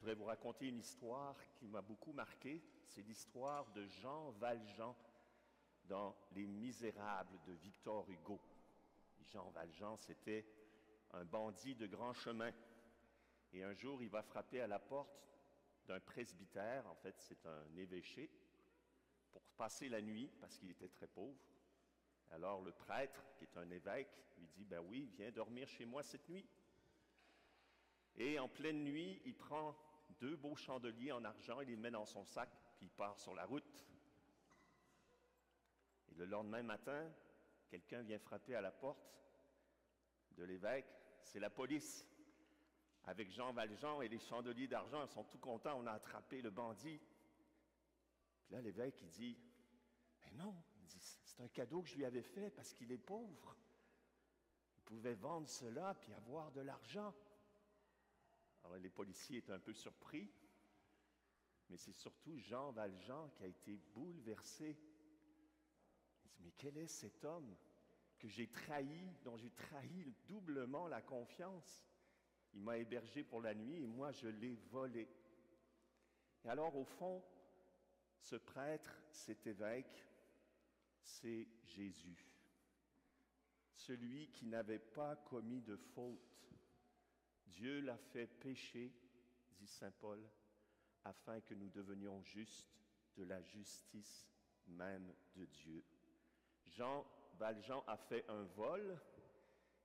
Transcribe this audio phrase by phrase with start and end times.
[0.00, 2.62] voudrais vous raconter une histoire qui m'a beaucoup marqué.
[2.86, 4.96] C'est l'histoire de Jean Valjean
[5.84, 8.40] dans Les Misérables de Victor Hugo.
[9.26, 10.46] Jean Valjean, c'était
[11.12, 12.50] un bandit de grand chemin.
[13.52, 15.28] Et un jour, il va frapper à la porte
[15.86, 18.30] d'un presbytère, en fait c'est un évêché,
[19.32, 21.38] pour passer la nuit parce qu'il était très pauvre.
[22.30, 24.08] Alors le prêtre, qui est un évêque,
[24.38, 26.48] lui dit, ben oui, viens dormir chez moi cette nuit.
[28.16, 29.76] Et en pleine nuit, il prend
[30.20, 33.34] deux beaux chandeliers en argent, il les met dans son sac, puis il part sur
[33.34, 33.86] la route.
[36.08, 37.10] Et le lendemain matin,
[37.68, 39.14] quelqu'un vient frapper à la porte
[40.32, 42.06] de l'évêque, c'est la police.
[43.04, 46.50] Avec Jean Valjean et les chandeliers d'argent, ils sont tout contents, on a attrapé le
[46.50, 47.00] bandit.
[48.42, 49.38] Puis là, l'évêque, il dit,
[50.22, 50.54] mais non,
[51.24, 53.56] c'est un cadeau que je lui avais fait parce qu'il est pauvre.
[54.76, 57.14] Il pouvait vendre cela puis avoir de l'argent.
[58.62, 60.30] Alors les policiers étaient un peu surpris,
[61.68, 64.76] mais c'est surtout Jean Valjean qui a été bouleversé.
[66.24, 67.56] Il dit, mais quel est cet homme
[68.18, 71.86] que j'ai trahi, dont j'ai trahi doublement la confiance?
[72.52, 75.08] Il m'a hébergé pour la nuit et moi je l'ai volé.
[76.44, 77.24] Et alors au fond,
[78.18, 80.06] ce prêtre, cet évêque,
[81.02, 82.26] c'est Jésus,
[83.74, 86.52] celui qui n'avait pas commis de faute,
[87.50, 88.92] Dieu l'a fait pécher,
[89.58, 90.20] dit Saint Paul,
[91.04, 92.68] afin que nous devenions justes
[93.16, 94.28] de la justice
[94.66, 95.84] même de Dieu.
[96.66, 97.06] Jean
[97.38, 98.98] Valjean a fait un vol,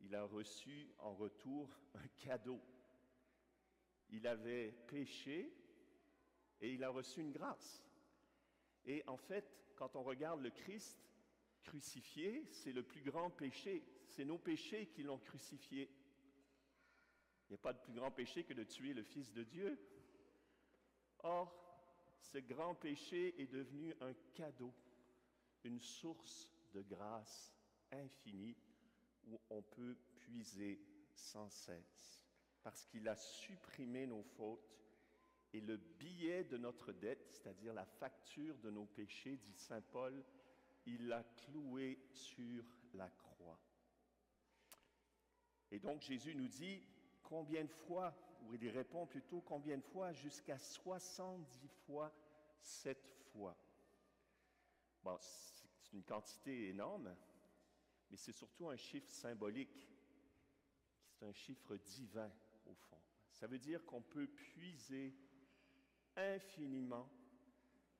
[0.00, 2.60] il a reçu en retour un cadeau.
[4.10, 5.52] Il avait péché
[6.60, 7.82] et il a reçu une grâce.
[8.84, 10.98] Et en fait, quand on regarde le Christ
[11.62, 13.82] crucifié, c'est le plus grand péché.
[14.06, 15.90] C'est nos péchés qui l'ont crucifié.
[17.48, 19.78] Il n'y a pas de plus grand péché que de tuer le Fils de Dieu.
[21.20, 21.54] Or,
[22.20, 24.74] ce grand péché est devenu un cadeau,
[25.64, 27.54] une source de grâce
[27.92, 28.56] infinie
[29.26, 30.80] où on peut puiser
[31.14, 32.24] sans cesse,
[32.62, 34.76] parce qu'il a supprimé nos fautes
[35.52, 40.24] et le billet de notre dette, c'est-à-dire la facture de nos péchés, dit Saint Paul,
[40.84, 42.64] il l'a cloué sur
[42.94, 43.58] la croix.
[45.70, 46.82] Et donc Jésus nous dit,
[47.26, 52.12] combien de fois, ou il répond plutôt combien de fois, jusqu'à 70 fois
[52.60, 53.56] cette fois.
[55.02, 57.14] Bon, c'est une quantité énorme,
[58.10, 59.88] mais c'est surtout un chiffre symbolique.
[61.10, 62.30] C'est un chiffre divin,
[62.66, 63.00] au fond.
[63.30, 65.14] Ça veut dire qu'on peut puiser
[66.16, 67.08] infiniment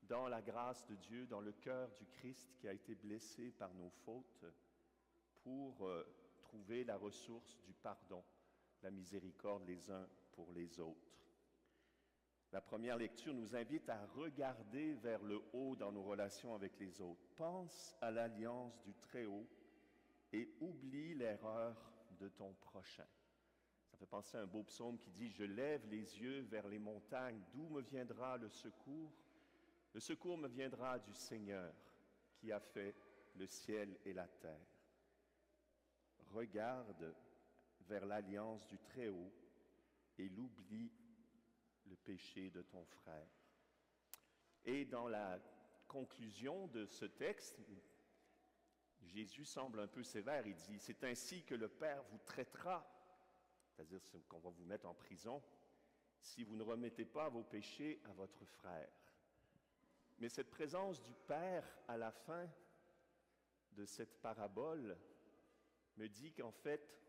[0.03, 3.75] dans la grâce de Dieu, dans le cœur du Christ qui a été blessé par
[3.75, 4.45] nos fautes,
[5.43, 6.05] pour euh,
[6.39, 8.25] trouver la ressource du pardon
[8.83, 11.17] la miséricorde les uns pour les autres.
[12.53, 17.01] La première lecture nous invite à regarder vers le haut dans nos relations avec les
[17.01, 17.27] autres.
[17.37, 19.47] Pense à l'alliance du Très-Haut
[20.33, 21.77] et oublie l'erreur
[22.19, 23.07] de ton prochain.
[23.91, 26.79] Ça fait penser à un beau psaume qui dit, Je lève les yeux vers les
[26.79, 29.13] montagnes, d'où me viendra le secours?
[29.93, 31.73] Le secours me viendra du Seigneur
[32.37, 32.95] qui a fait
[33.35, 34.67] le ciel et la terre.
[36.33, 37.15] Regarde
[37.89, 39.33] vers l'alliance du Très-Haut
[40.19, 40.93] et l'oublie
[41.87, 43.29] le péché de ton frère.
[44.65, 45.39] Et dans la
[45.87, 47.61] conclusion de ce texte,
[49.03, 50.47] Jésus semble un peu sévère.
[50.47, 52.85] Il dit, c'est ainsi que le Père vous traitera,
[53.69, 55.43] c'est-à-dire qu'on va vous mettre en prison,
[56.19, 58.91] si vous ne remettez pas vos péchés à votre frère.
[60.19, 62.49] Mais cette présence du Père à la fin
[63.73, 64.99] de cette parabole
[65.97, 67.06] me dit qu'en fait,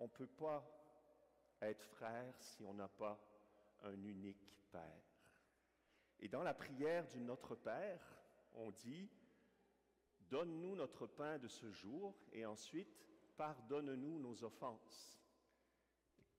[0.00, 0.64] on ne peut pas
[1.62, 3.18] être frère si on n'a pas
[3.82, 5.02] un unique Père.
[6.20, 8.00] Et dans la prière du Notre Père,
[8.54, 9.10] on dit,
[10.30, 13.04] Donne-nous notre pain de ce jour et ensuite
[13.36, 15.20] pardonne-nous nos offenses.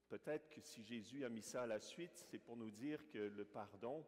[0.07, 3.17] Peut-être que si Jésus a mis ça à la suite, c'est pour nous dire que
[3.17, 4.05] le pardon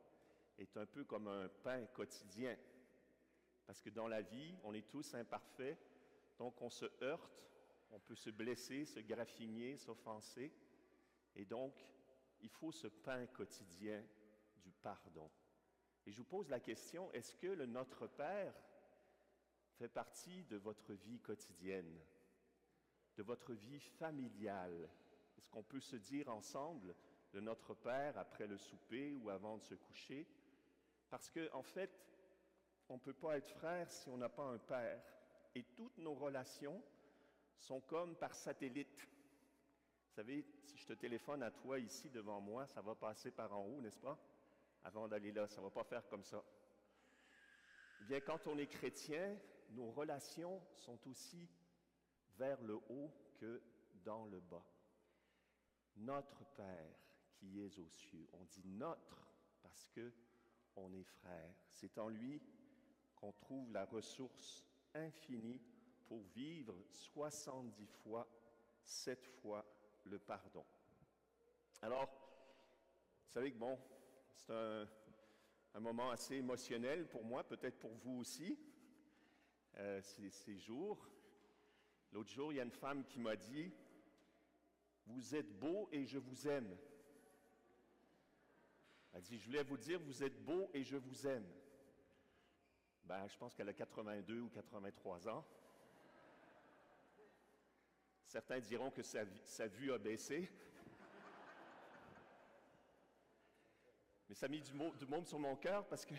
[0.57, 2.55] est un peu comme un pain quotidien.
[3.65, 5.77] Parce que dans la vie, on est tous imparfaits,
[6.37, 7.43] donc on se heurte,
[7.93, 10.51] on peut se blesser, se graffiner, s'offenser.
[11.35, 11.73] Et donc,
[12.41, 14.03] il faut ce pain quotidien
[14.63, 15.29] du pardon.
[16.05, 18.53] Et je vous pose la question, est-ce que le Notre Père
[19.77, 21.99] fait partie de votre vie quotidienne,
[23.15, 24.89] de votre vie familiale?
[25.37, 26.95] Est-ce qu'on peut se dire ensemble
[27.31, 30.27] le Notre Père après le souper ou avant de se coucher?
[31.09, 31.91] Parce qu'en en fait,
[32.89, 35.01] on ne peut pas être frère si on n'a pas un Père.
[35.55, 36.83] Et toutes nos relations
[37.63, 39.07] sont comme par satellite.
[40.09, 43.65] savez, si je te téléphone à toi ici devant moi, ça va passer par en
[43.65, 44.19] haut, n'est-ce pas?
[44.83, 46.43] Avant d'aller là, ça ne va pas faire comme ça.
[48.01, 49.37] Eh bien, quand on est chrétien,
[49.69, 51.49] nos relations sont aussi
[52.37, 53.61] vers le haut que
[54.03, 54.65] dans le bas.
[55.95, 56.99] Notre Père
[57.35, 58.27] qui est aux cieux.
[58.33, 59.25] On dit notre
[59.61, 60.13] parce que
[60.75, 61.55] on est frères.
[61.69, 62.41] C'est en lui
[63.15, 65.61] qu'on trouve la ressource infinie
[66.07, 68.27] pour vivre 70 fois,
[68.83, 69.65] 7 fois
[70.05, 70.65] le pardon.
[71.81, 72.07] Alors,
[73.25, 73.79] vous savez que bon,
[74.33, 78.57] c'est un, moment assez émotionnel pour moi, peut-être pour vous aussi,
[79.77, 81.09] euh, ces, ces jours.
[82.11, 83.71] L'autre jour, il y a une femme qui m'a dit,
[85.05, 86.77] Vous êtes beau et je vous aime.
[89.13, 91.45] Elle dit, je voulais vous dire, vous êtes beau et je vous aime.
[93.03, 95.45] Ben, je pense qu'elle a 82 ou 83 ans.
[98.33, 100.49] Certains diront que sa, vue a baissé.
[104.27, 106.17] Mais ça a mis du, du monde sur mon cœur parce qu'il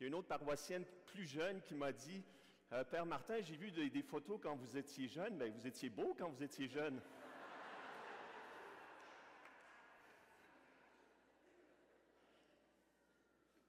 [0.00, 2.24] y a une autre paroissienne plus jeune qui m'a dit
[2.72, 5.38] euh, Père Martin, j'ai vu des, photos quand vous étiez jeune.
[5.38, 7.00] Ben, vous étiez beau quand vous étiez jeune.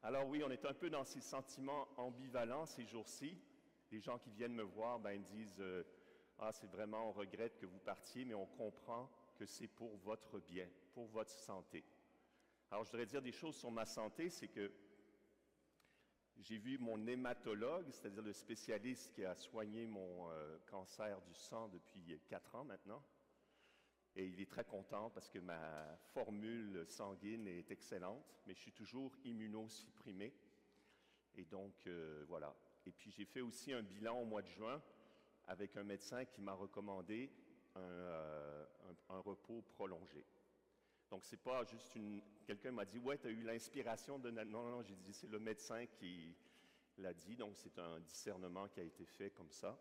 [0.02, 3.38] Alors oui, on est un peu dans ces sentiments ambivalents ces jours-ci.
[3.92, 5.84] Les gens qui viennent me voir, ben, ils disent euh,
[6.42, 10.40] Ah, c'est vraiment, on regrette que vous partiez, mais on comprend que c'est pour votre
[10.40, 11.84] bien, pour votre santé.
[12.72, 14.72] Alors, je voudrais dire des choses sur ma santé, c'est que
[16.38, 21.68] j'ai vu mon hématologue, c'est-à-dire le spécialiste qui a soigné mon euh, cancer du sang
[21.68, 23.04] depuis quatre ans maintenant.
[24.16, 28.72] Et il est très content parce que ma formule sanguine est excellente, mais je suis
[28.72, 30.34] toujours immunosupprimé.
[31.36, 32.56] Et donc, euh, voilà.
[32.86, 34.82] Et puis, j'ai fait aussi un bilan au mois de juin
[35.50, 37.30] avec un médecin qui m'a recommandé
[37.76, 38.66] un, euh,
[39.10, 40.26] un, repos prolongé.
[41.10, 42.22] Donc, c'est pas juste une.
[42.46, 44.30] Quelqu'un m'a dit Ouais, tu as eu l'inspiration de.
[44.30, 46.36] Non, non, non, j'ai dit c'est le médecin qui
[46.98, 47.36] l'a dit.
[47.36, 49.78] Donc, c'est un discernement qui a été fait comme ça.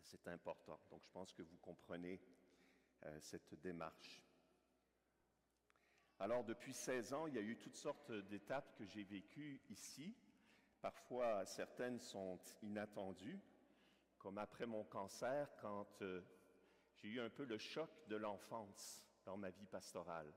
[0.00, 0.80] C'est important.
[0.90, 2.20] Donc, je pense que vous comprenez
[3.04, 4.22] euh, cette démarche.
[6.20, 10.16] Alors, depuis 16 ans, il y a eu toutes sortes d'étapes que j'ai vécues ici.
[10.80, 13.40] Parfois, certaines sont inattendues,
[14.18, 16.22] comme après mon cancer, quand euh,
[16.96, 20.32] j'ai eu un peu le choc de l'enfance dans ma vie pastorale.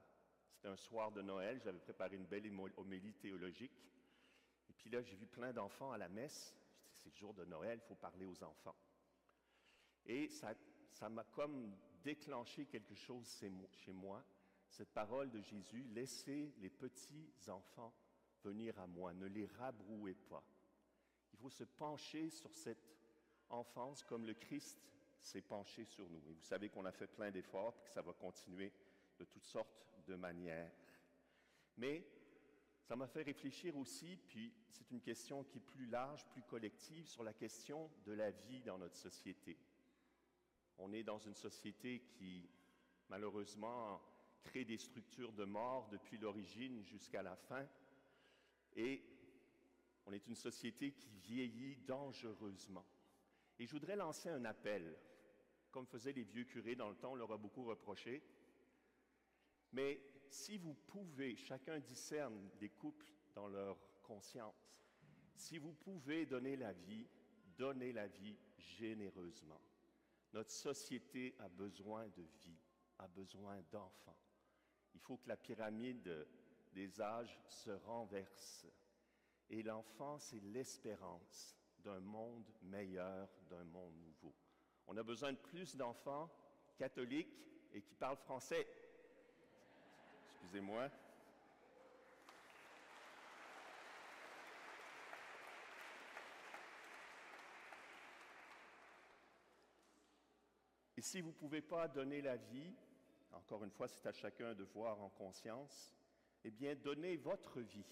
[0.51, 3.83] C'était un soir de Noël, j'avais préparé une belle homélie théologique.
[4.69, 6.56] Et puis là, j'ai vu plein d'enfants à la messe.
[6.98, 8.75] C'est le jour de Noël, il faut parler aux enfants.
[10.06, 13.28] Et ça m'a comme déclenché quelque chose
[13.72, 14.24] chez moi,
[14.69, 17.94] cette parole de Jésus, laissez les petits enfants
[18.44, 20.44] venir à moi, ne les rabrouez pas.
[21.33, 23.00] Il faut se pencher sur cette
[23.53, 24.80] enfance comme le Christ
[25.19, 26.21] s'est penché sur nous.
[26.30, 28.71] Et vous savez qu'on a fait plein d'efforts et que ça va continuer
[29.19, 30.71] de toutes sortes de manières.
[31.77, 32.06] Mais
[32.81, 37.07] ça m'a fait réfléchir aussi, puis c'est une question qui est plus large, plus collective,
[37.07, 39.57] sur la question de la vie dans notre société.
[40.77, 42.50] On est dans une société qui,
[43.07, 44.01] malheureusement,
[44.44, 47.68] crée des structures de mort depuis l'origine jusqu'à la fin.
[48.75, 49.04] Et
[50.06, 52.86] on est une société qui vieillit dangereusement.
[53.61, 54.97] Et je voudrais lancer un appel,
[55.69, 58.23] comme faisaient les vieux curés dans le temps, on leur a beaucoup reproché.
[59.71, 64.73] Mais si vous pouvez, chacun discerne des couples dans leur conscience,
[65.35, 67.07] si vous pouvez donner la vie,
[67.56, 69.61] donnez la vie généreusement.
[70.33, 72.57] Notre société a besoin de vie,
[72.97, 74.18] a besoin d'enfants.
[74.95, 76.27] Il faut que la pyramide
[76.73, 78.65] des âges se renverse.
[79.51, 84.33] Et l'enfant, c'est l'espérance d'un monde meilleur, d'un monde nouveau.
[84.88, 86.30] On a besoin de plus d'enfants
[86.78, 87.38] catholiques
[87.73, 88.68] et qui parlent français.
[90.42, 90.90] Excusez-moi.
[100.97, 102.76] Et si vous ne pouvez pas donner la vie,
[103.31, 105.95] encore une fois, c'est à chacun de voir en conscience,
[106.44, 107.85] eh bien, donnez votre vie.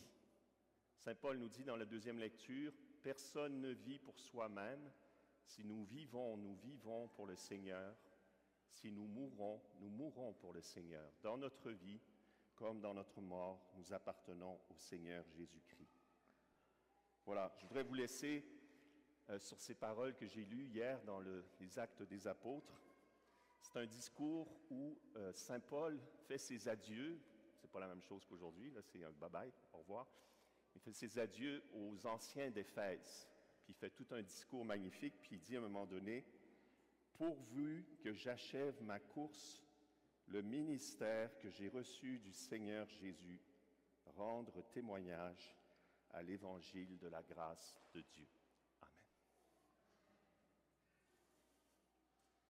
[1.00, 4.92] Saint Paul nous dit dans la deuxième lecture, personne ne vit pour soi-même.
[5.46, 7.96] Si nous vivons, nous vivons pour le Seigneur.
[8.70, 11.12] Si nous mourons, nous mourons pour le Seigneur.
[11.24, 12.00] Dans notre vie,
[12.56, 16.00] comme dans notre mort, nous appartenons au Seigneur Jésus-Christ.
[17.26, 18.46] Voilà, je voudrais vous laisser
[19.30, 22.82] euh, sur ces paroles que j'ai lues hier dans le, les Actes des Apôtres.
[23.62, 27.22] C'est un discours où euh, Saint Paul fait ses adieux.
[27.56, 30.08] C'est pas la même chose qu'aujourd'hui, là, c'est un bye-bye, au revoir.
[30.80, 33.28] Il fait ses adieux aux anciens d'Éphèse.
[33.64, 36.26] Puis fait tout un discours magnifique, puis il dit à un moment donné
[37.14, 39.62] Pourvu que j'achève ma course,
[40.28, 43.42] le ministère que j'ai reçu du Seigneur Jésus,
[44.16, 45.54] rendre témoignage
[46.12, 48.28] à l'évangile de la grâce de Dieu.